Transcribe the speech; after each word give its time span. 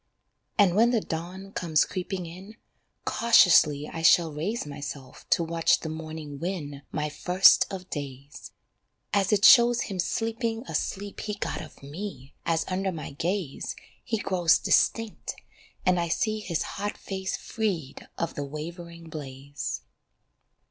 And 0.57 0.73
when 0.75 0.89
the 0.89 0.99
dawn 0.99 1.51
comes 1.51 1.85
creeping 1.85 2.25
in, 2.25 2.55
Cautiously 3.05 3.87
I 3.87 4.01
shall 4.01 4.31
raise 4.33 4.65
Myself 4.65 5.29
to 5.29 5.43
watch 5.43 5.81
the 5.81 5.89
morning 5.89 6.39
win 6.39 6.81
My 6.91 7.07
first 7.07 7.67
of 7.71 7.87
days, 7.91 8.49
As 9.13 9.31
it 9.31 9.45
shows 9.45 9.81
him 9.81 9.99
sleeping 9.99 10.63
a 10.67 10.73
sleep 10.73 11.19
he 11.19 11.35
got 11.35 11.61
Of 11.61 11.83
me, 11.83 12.33
as 12.47 12.65
under 12.67 12.91
my 12.91 13.11
gaze, 13.11 13.75
He 14.03 14.17
grows 14.17 14.57
distinct, 14.57 15.35
and 15.85 15.99
I 15.99 16.07
see 16.07 16.39
his 16.39 16.63
hot 16.63 16.97
Face 16.97 17.37
freed 17.37 18.07
of 18.17 18.33
the 18.33 18.43
wavering 18.43 19.07
blaze. 19.07 19.81